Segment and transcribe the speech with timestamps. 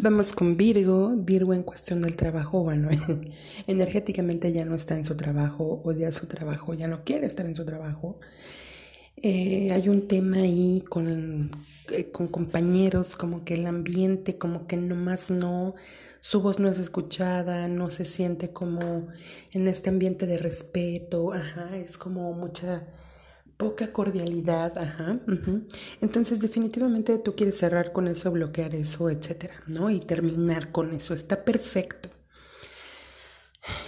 [0.00, 2.88] Vamos con Virgo, Virgo en cuestión del trabajo, bueno,
[3.66, 7.56] energéticamente ya no está en su trabajo, odia su trabajo, ya no quiere estar en
[7.56, 8.20] su trabajo.
[9.16, 11.50] Eh, hay un tema ahí con,
[11.90, 15.74] eh, con compañeros, como que el ambiente, como que nomás no,
[16.20, 19.08] su voz no es escuchada, no se siente como
[19.50, 22.86] en este ambiente de respeto, ajá, es como mucha
[23.58, 25.18] poca cordialidad, ajá.
[26.00, 29.90] Entonces, definitivamente tú quieres cerrar con eso, bloquear eso, etcétera, ¿no?
[29.90, 31.12] Y terminar con eso.
[31.12, 32.08] Está perfecto.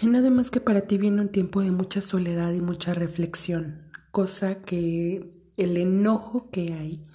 [0.02, 4.60] Nada más que para ti viene un tiempo de mucha soledad y mucha reflexión, cosa
[4.60, 7.06] que el enojo que hay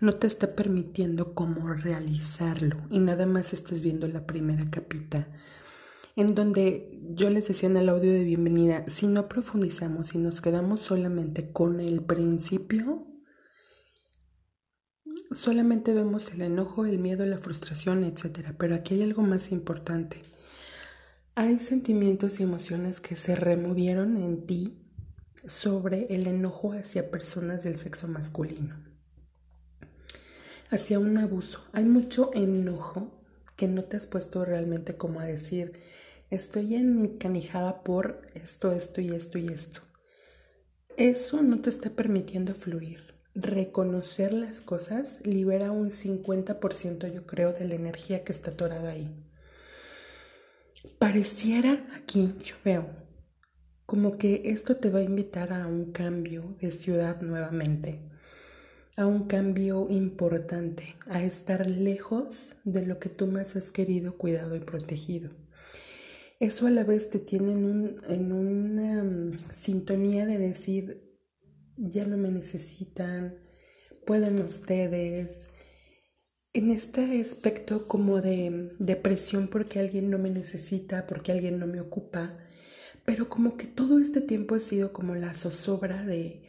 [0.00, 5.26] no te está permitiendo cómo realizarlo y nada más estás viendo la primera capita
[6.16, 10.40] en donde yo les decía en el audio de bienvenida, si no profundizamos y nos
[10.40, 13.06] quedamos solamente con el principio,
[15.32, 18.54] solamente vemos el enojo, el miedo, la frustración, etc.
[18.56, 20.22] Pero aquí hay algo más importante.
[21.34, 24.78] Hay sentimientos y emociones que se removieron en ti
[25.46, 28.76] sobre el enojo hacia personas del sexo masculino,
[30.70, 31.64] hacia un abuso.
[31.72, 33.13] Hay mucho enojo
[33.56, 35.72] que no te has puesto realmente como a decir,
[36.30, 39.82] estoy encanijada por esto, esto y esto y esto.
[40.96, 43.14] Eso no te está permitiendo fluir.
[43.34, 49.12] Reconocer las cosas libera un 50% yo creo de la energía que está atorada ahí.
[50.98, 52.88] Pareciera aquí, yo veo,
[53.86, 58.00] como que esto te va a invitar a un cambio de ciudad nuevamente,
[58.96, 64.56] a un cambio importante, a estar lejos de lo que tú más has querido, cuidado
[64.56, 65.30] y protegido
[66.40, 71.18] eso a la vez te tiene en, una mm, sintonía de decir,
[71.76, 73.36] ya no me necesitan,
[74.06, 75.50] pueden ustedes.
[76.52, 81.80] En este aspecto como de depresión porque alguien no me necesita, porque alguien no me
[81.80, 82.38] ocupa,
[83.04, 86.43] pero como que todo este tiempo ha sido como la zozobra de,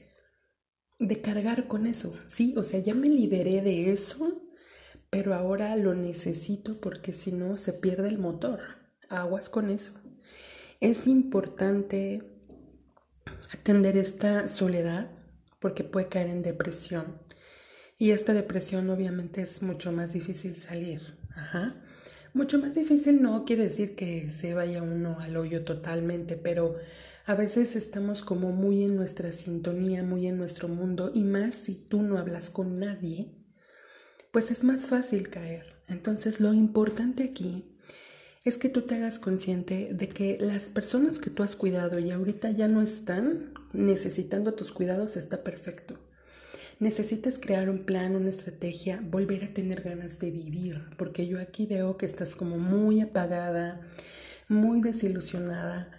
[1.00, 2.54] de cargar con eso, ¿sí?
[2.58, 4.42] O sea, ya me liberé de eso,
[5.10, 8.60] pero ahora lo necesito porque si no se pierde el motor
[9.10, 9.94] aguas con eso.
[10.80, 12.22] Es importante
[13.52, 15.12] atender esta soledad
[15.60, 17.22] porque puede caer en depresión.
[17.98, 21.18] Y esta depresión obviamente es mucho más difícil salir.
[21.36, 21.82] Ajá.
[22.34, 26.76] Mucho más difícil no quiere decir que se vaya uno al hoyo totalmente, pero
[27.26, 31.74] a veces estamos como muy en nuestra sintonía, muy en nuestro mundo, y más si
[31.74, 33.32] tú no hablas con nadie,
[34.32, 35.76] pues es más fácil caer.
[35.88, 37.66] Entonces lo importante aquí
[38.44, 42.12] es que tú te hagas consciente de que las personas que tú has cuidado y
[42.12, 45.98] ahorita ya no están necesitando tus cuidados está perfecto.
[46.80, 51.66] Necesitas crear un plan, una estrategia, volver a tener ganas de vivir, porque yo aquí
[51.66, 53.82] veo que estás como muy apagada,
[54.48, 55.90] muy desilusionada,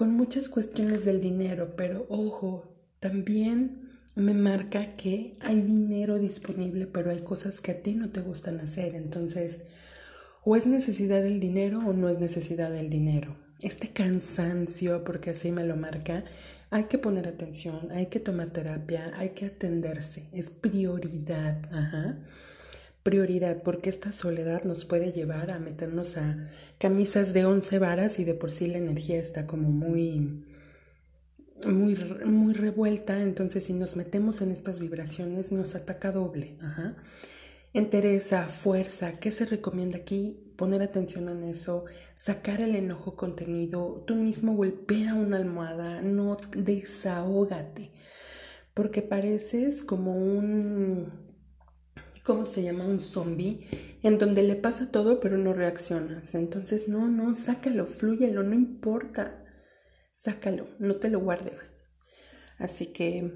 [0.00, 7.10] con muchas cuestiones del dinero, pero ojo, también me marca que hay dinero disponible, pero
[7.10, 9.60] hay cosas que a ti no te gustan hacer, entonces
[10.42, 13.36] o es necesidad del dinero o no es necesidad del dinero.
[13.60, 16.24] Este cansancio, porque así me lo marca,
[16.70, 20.30] hay que poner atención, hay que tomar terapia, hay que atenderse.
[20.32, 22.20] Es prioridad, ajá.
[23.02, 28.24] Prioridad, porque esta soledad nos puede llevar a meternos a camisas de once varas y
[28.24, 30.44] de por sí la energía está como muy,
[31.66, 33.22] muy, muy revuelta.
[33.22, 36.96] Entonces, si nos metemos en estas vibraciones, nos ataca doble, ajá
[37.72, 39.18] entereza, fuerza.
[39.18, 40.52] ¿Qué se recomienda aquí?
[40.56, 41.84] Poner atención en eso,
[42.16, 47.92] sacar el enojo contenido, tú mismo golpea una almohada, no desahógate,
[48.74, 51.12] porque pareces como un,
[52.30, 52.84] ¿cómo se llama?
[52.84, 53.66] Un zombie,
[54.04, 56.36] en donde le pasa todo pero no reaccionas.
[56.36, 59.44] Entonces, no, no, sácalo, flúyelo, no importa,
[60.12, 61.58] sácalo, no te lo guardes.
[62.56, 63.34] Así que,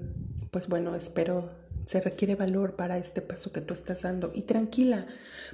[0.49, 1.51] pues bueno, espero
[1.87, 4.31] se requiere valor para este paso que tú estás dando.
[4.33, 5.07] Y tranquila,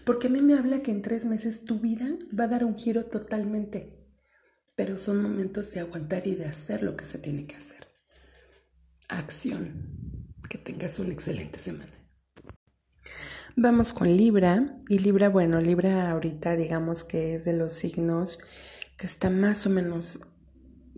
[0.05, 2.07] porque a mí me habla que en tres meses tu vida
[2.39, 4.05] va a dar un giro totalmente.
[4.75, 7.87] Pero son momentos de aguantar y de hacer lo que se tiene que hacer.
[9.09, 10.27] Acción.
[10.47, 12.00] Que tengas una excelente semana.
[13.55, 14.77] Vamos con Libra.
[14.87, 18.39] Y Libra, bueno, Libra ahorita digamos que es de los signos
[18.97, 20.19] que está más o menos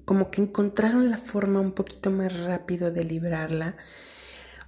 [0.05, 3.77] como que encontraron la forma un poquito más rápido de librarla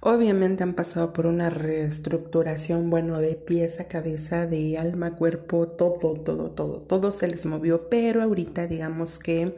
[0.08, 6.50] Obviamente han pasado por una reestructuración, bueno, de pieza, cabeza, de alma, cuerpo, todo, todo,
[6.50, 9.56] todo, todo se les movió, pero ahorita digamos que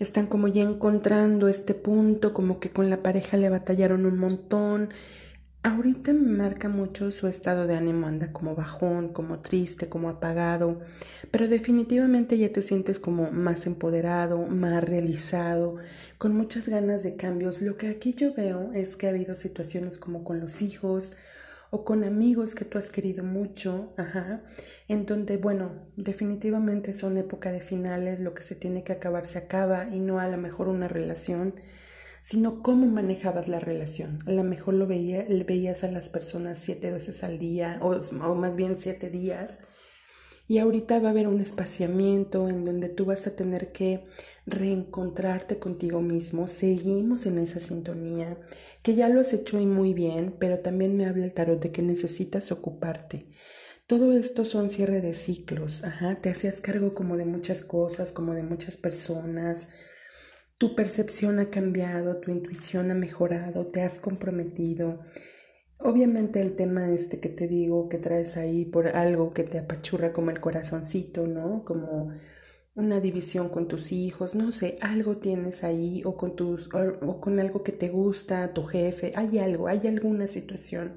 [0.00, 4.90] están como ya encontrando este punto, como que con la pareja le batallaron un montón,
[5.66, 10.80] ahorita me marca mucho su estado de ánimo, anda como bajón, como triste, como apagado,
[11.32, 15.76] pero definitivamente ya te sientes como más empoderado, más realizado,
[16.18, 17.62] con muchas ganas de cambios.
[17.62, 21.14] Lo que aquí yo veo es que ha habido situaciones como con los hijos
[21.70, 24.42] o con amigos que tú has querido mucho, ajá,
[24.86, 29.38] en donde, bueno, definitivamente son época de finales, lo que se tiene que acabar se
[29.38, 31.54] acaba y no a lo mejor una relación
[32.26, 34.18] sino cómo manejabas la relación.
[34.26, 38.34] A lo mejor lo veía, veías a las personas siete veces al día, o, o
[38.34, 39.60] más bien siete días,
[40.48, 44.06] y ahorita va a haber un espaciamiento en donde tú vas a tener que
[44.44, 46.48] reencontrarte contigo mismo.
[46.48, 48.36] Seguimos en esa sintonía,
[48.82, 51.70] que ya lo has hecho y muy bien, pero también me habla el tarot de
[51.70, 53.28] que necesitas ocuparte.
[53.86, 58.34] Todo esto son cierre de ciclos, ajá, te hacías cargo como de muchas cosas, como
[58.34, 59.68] de muchas personas,
[60.58, 65.00] tu percepción ha cambiado, tu intuición ha mejorado, te has comprometido.
[65.78, 70.12] Obviamente el tema este que te digo que traes ahí por algo que te apachurra
[70.12, 71.64] como el corazoncito, ¿no?
[71.64, 72.12] Como
[72.74, 77.40] una división con tus hijos, no sé, algo tienes ahí o con tus o, con
[77.40, 80.94] algo que te gusta, tu jefe, hay algo, hay alguna situación.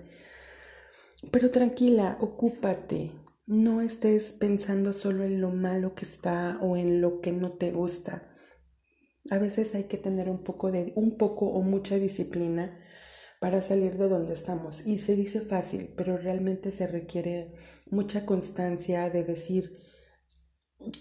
[1.31, 3.11] Pero tranquila, ocúpate.
[3.45, 7.71] No estés pensando solo en lo malo que está o en lo que no te
[7.71, 8.28] gusta.
[9.31, 12.77] A veces hay que tener un poco de un poco o mucha disciplina
[13.39, 14.85] para salir de donde estamos.
[14.85, 17.53] Y se dice fácil, pero realmente se requiere
[17.89, 19.77] mucha constancia de decir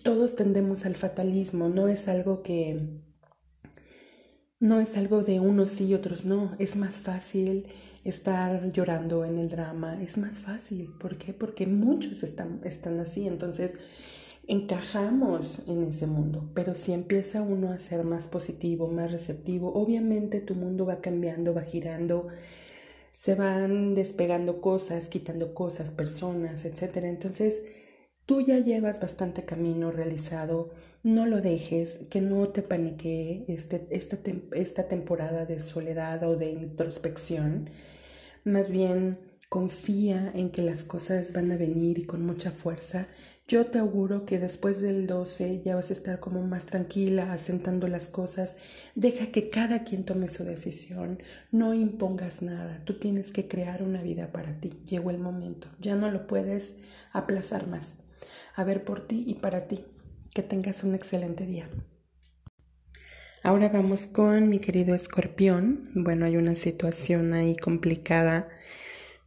[0.02, 3.04] todos tendemos al fatalismo, no es algo que
[4.60, 7.68] no es algo de unos sí y otros no, es más fácil
[8.02, 11.32] estar llorando en el drama, es más fácil, ¿por qué?
[11.32, 13.78] Porque muchos están, están así, entonces
[14.48, 20.40] encajamos en ese mundo, pero si empieza uno a ser más positivo, más receptivo, obviamente
[20.40, 22.28] tu mundo va cambiando, va girando,
[23.12, 26.96] se van despegando cosas, quitando cosas, personas, etc.
[27.04, 27.62] Entonces,
[28.24, 30.70] tú ya llevas bastante camino realizado,
[31.02, 34.18] no lo dejes, que no te panique este, esta,
[34.52, 37.68] esta temporada de soledad o de introspección,
[38.44, 39.18] más bien
[39.50, 43.08] confía en que las cosas van a venir y con mucha fuerza
[43.48, 47.88] yo te auguro que después del 12 ya vas a estar como más tranquila, asentando
[47.88, 48.56] las cosas.
[48.94, 51.22] Deja que cada quien tome su decisión.
[51.50, 52.82] No impongas nada.
[52.84, 54.74] Tú tienes que crear una vida para ti.
[54.86, 55.68] Llegó el momento.
[55.80, 56.74] Ya no lo puedes
[57.10, 57.96] aplazar más.
[58.54, 59.82] A ver por ti y para ti.
[60.34, 61.70] Que tengas un excelente día.
[63.42, 65.88] Ahora vamos con mi querido escorpión.
[65.94, 68.50] Bueno, hay una situación ahí complicada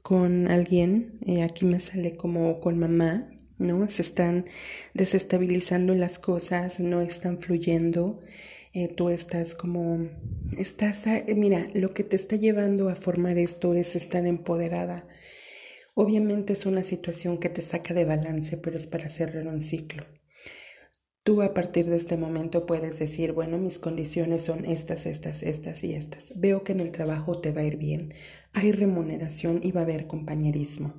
[0.04, 1.18] con alguien.
[1.26, 3.28] Eh, aquí me sale como con mamá
[3.62, 3.88] ¿no?
[3.90, 4.46] Se están
[4.94, 8.20] desestabilizando las cosas, no están fluyendo.
[8.74, 10.10] Eh, tú estás como,
[10.58, 11.04] estás,
[11.36, 15.08] mira, lo que te está llevando a formar esto es estar empoderada.
[15.94, 20.06] Obviamente es una situación que te saca de balance, pero es para cerrar un ciclo.
[21.24, 25.84] Tú a partir de este momento puedes decir, bueno, mis condiciones son estas, estas, estas
[25.84, 26.34] y estas.
[26.36, 28.16] Veo que en el trabajo te va a ir bien,
[28.54, 30.96] hay remuneración y va a haber compañerismo.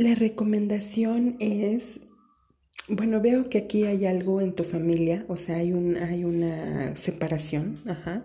[0.00, 2.00] La recomendación es,
[2.88, 6.96] bueno, veo que aquí hay algo en tu familia, o sea, hay, un, hay una
[6.96, 8.24] separación, ajá.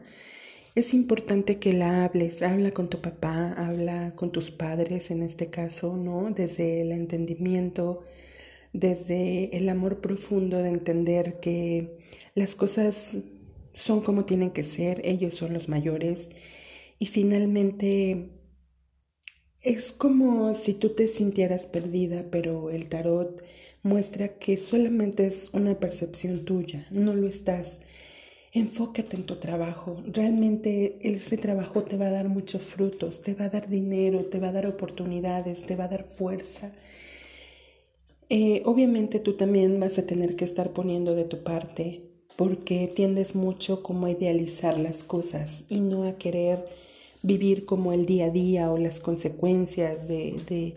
[0.73, 5.49] Es importante que la hables, habla con tu papá, habla con tus padres en este
[5.49, 6.31] caso, ¿no?
[6.31, 8.03] Desde el entendimiento,
[8.71, 11.97] desde el amor profundo de entender que
[12.35, 13.17] las cosas
[13.73, 16.29] son como tienen que ser, ellos son los mayores
[16.99, 18.29] y finalmente
[19.65, 23.41] es como si tú te sintieras perdida, pero el tarot
[23.81, 27.79] muestra que solamente es una percepción tuya, no lo estás.
[28.53, 30.01] Enfócate en tu trabajo.
[30.05, 34.39] Realmente ese trabajo te va a dar muchos frutos, te va a dar dinero, te
[34.39, 36.71] va a dar oportunidades, te va a dar fuerza.
[38.29, 42.03] Eh, obviamente tú también vas a tener que estar poniendo de tu parte
[42.35, 46.65] porque tiendes mucho como a idealizar las cosas y no a querer
[47.25, 50.75] vivir como el día a día o las consecuencias de,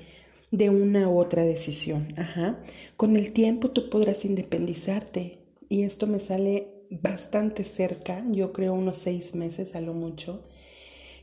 [0.50, 2.14] de, una u otra decisión.
[2.16, 2.58] Ajá.
[2.96, 5.38] Con el tiempo tú podrás independizarte
[5.68, 10.48] y esto me sale bastante cerca, yo creo unos seis meses a lo mucho,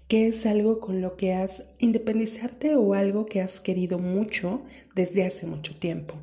[0.08, 4.62] que es algo con lo que has independizarte o algo que has querido mucho
[4.94, 6.16] desde hace mucho tiempo.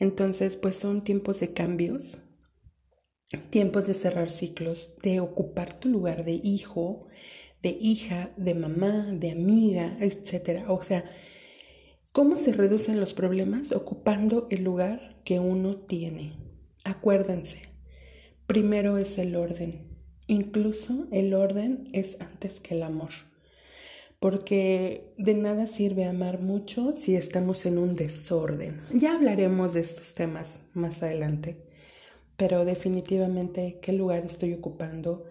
[0.00, 2.18] Entonces, pues son tiempos de cambios,
[3.50, 7.06] tiempos de cerrar ciclos, de ocupar tu lugar de hijo,
[7.62, 10.64] de hija, de mamá, de amiga, etc.
[10.68, 11.04] O sea,
[12.12, 13.72] ¿cómo se reducen los problemas?
[13.72, 16.34] Ocupando el lugar que uno tiene.
[16.84, 17.62] Acuérdense,
[18.46, 19.88] primero es el orden.
[20.26, 23.10] Incluso el orden es antes que el amor.
[24.20, 28.78] porque de nada sirve amar mucho si estamos en un desorden.
[28.92, 31.56] Ya hablaremos de estos temas más adelante,
[32.36, 35.24] pero definitivamente qué lugar estoy ocupando,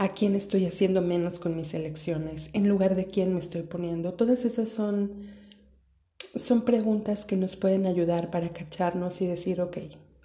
[0.00, 4.14] a quién estoy haciendo menos con mis elecciones, en lugar de quién me estoy poniendo.
[4.14, 5.26] Todas esas son,
[6.34, 9.76] son preguntas que nos pueden ayudar para cacharnos y decir, ok,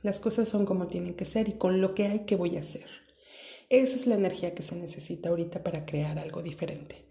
[0.02, 2.62] las cosas son como tienen que ser y con lo que hay, ¿qué voy a
[2.62, 2.86] hacer?
[3.68, 7.04] Esa es la energía que se necesita ahorita para crear algo diferente.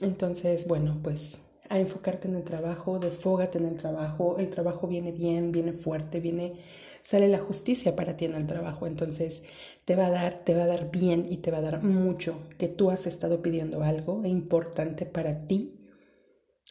[0.00, 1.38] Entonces, bueno, pues
[1.70, 6.18] a enfocarte en el trabajo, desfógate en el trabajo, el trabajo viene bien, viene fuerte,
[6.18, 6.54] viene,
[7.04, 9.44] sale la justicia para ti en el trabajo, entonces
[9.84, 12.48] te va a dar, te va a dar bien y te va a dar mucho
[12.58, 15.86] que tú has estado pidiendo algo importante para ti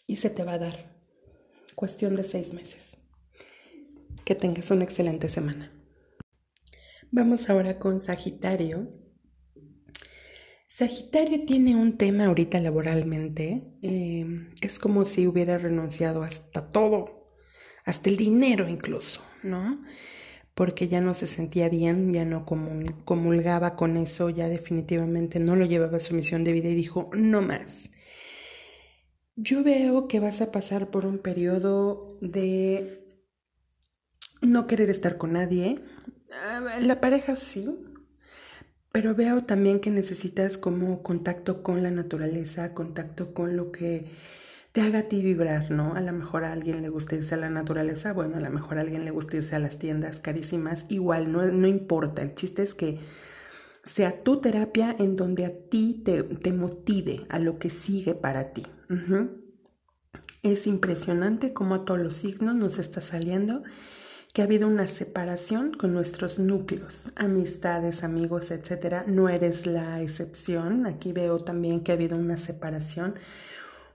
[0.06, 1.00] y se te va a dar.
[1.75, 2.98] Cuestión de seis meses.
[4.25, 5.72] Que tengas una excelente semana.
[7.10, 8.99] Vamos ahora con Sagitario.
[10.79, 13.63] Sagitario tiene un tema ahorita laboralmente.
[13.81, 17.33] Eh, es como si hubiera renunciado hasta todo,
[17.83, 19.83] hasta el dinero incluso, ¿no?
[20.53, 25.65] Porque ya no se sentía bien, ya no comulgaba con eso, ya definitivamente no lo
[25.65, 27.89] llevaba a su misión de vida y dijo, no más.
[29.36, 33.21] Yo veo que vas a pasar por un periodo de
[34.41, 35.75] no querer estar con nadie.
[36.31, 37.67] Ah, la pareja sí,
[38.91, 44.08] pero veo también que necesitas como contacto con la naturaleza, contacto con lo que
[44.72, 45.96] te haga a ti vibrar, ¿no?
[45.96, 48.77] A lo mejor a alguien le gusta irse a la naturaleza, bueno, a lo mejor
[48.77, 52.63] a alguien le gusta irse a las tiendas carísimas, igual, no, no importa, el chiste
[52.63, 53.00] es que
[53.84, 58.53] sea tu terapia en donde a ti te, te motive a lo que sigue para
[58.53, 58.63] ti.
[60.43, 63.63] Es impresionante cómo a todos los signos nos está saliendo
[64.33, 69.03] que ha habido una separación con nuestros núcleos, amistades, amigos, etcétera.
[69.07, 70.86] No eres la excepción.
[70.86, 73.15] Aquí veo también que ha habido una separación.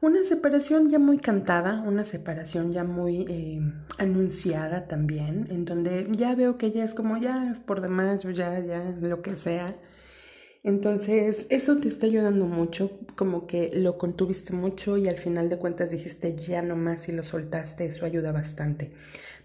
[0.00, 3.60] Una separación ya muy cantada, una separación ya muy eh,
[3.96, 8.58] anunciada también, en donde ya veo que ya es como ya es por demás, ya,
[8.58, 9.76] ya, lo que sea.
[10.66, 15.58] Entonces, eso te está ayudando mucho, como que lo contuviste mucho y al final de
[15.58, 18.90] cuentas dijiste ya no más y lo soltaste, eso ayuda bastante.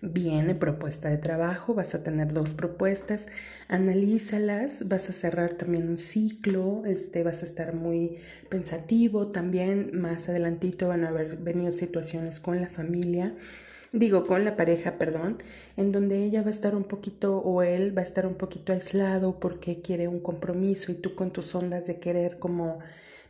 [0.02, 3.26] Viene propuesta de trabajo, vas a tener dos propuestas,
[3.68, 8.16] analízalas, vas a cerrar también un ciclo, este, vas a estar muy
[8.48, 13.36] pensativo, también más adelantito van a haber venido situaciones con la familia
[13.92, 15.42] digo, con la pareja, perdón,
[15.78, 18.74] en donde ella va a estar un poquito o él va a estar un poquito
[18.74, 22.80] aislado porque quiere un compromiso y tú con tus ondas de querer como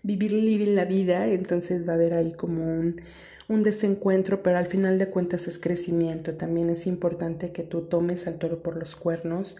[0.04, 3.01] vivir la vida, entonces va a haber ahí como un,
[3.50, 6.36] un desencuentro, pero al final de cuentas es crecimiento.
[6.36, 9.56] También es importante que tú tomes al toro por los cuernos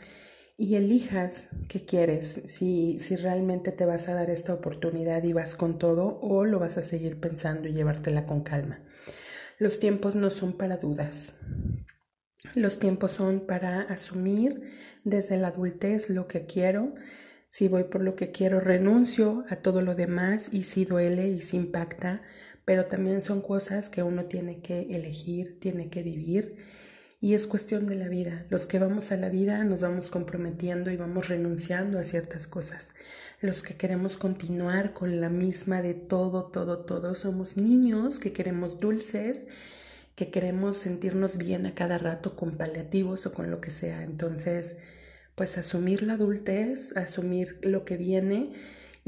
[0.58, 5.56] y elijas qué quieres, si, si realmente te vas a dar esta oportunidad y vas
[5.56, 8.80] con todo o lo vas a seguir pensando y llevártela con calma.
[9.60, 11.34] Los tiempos no son para dudas.
[12.56, 14.72] Los tiempos son para asumir
[15.04, 16.96] desde la adultez lo que quiero.
[17.50, 21.42] Si voy por lo que quiero, renuncio a todo lo demás y si duele y
[21.42, 22.22] si impacta,
[22.64, 26.56] pero también son cosas que uno tiene que elegir, tiene que vivir
[27.22, 28.46] y es cuestión de la vida.
[28.50, 32.94] Los que vamos a la vida nos vamos comprometiendo y vamos renunciando a ciertas cosas.
[33.42, 38.80] Los que queremos continuar con la misma de todo, todo, todo, somos niños que queremos
[38.80, 39.48] dulces,
[40.16, 44.04] que queremos sentirnos bien a cada rato con paliativos o con lo que sea.
[44.04, 44.78] Entonces,
[45.36, 48.52] pues asumir la adultez, asumir lo que viene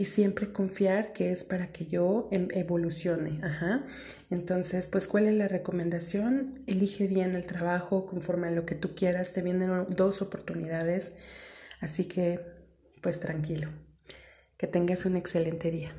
[0.02, 3.40] y siempre confiar que es para que yo em, evolucione.
[3.44, 3.84] Ajá.
[4.32, 6.64] Entonces, pues, ¿cuál es la recomendación?
[6.66, 9.32] Elige bien el trabajo conforme a lo que tú quieras.
[9.32, 11.12] Te vienen dos oportunidades.
[11.82, 12.40] Así que,
[13.04, 13.70] pues, tranquilo.
[14.58, 15.94] Que tengas un excelente día.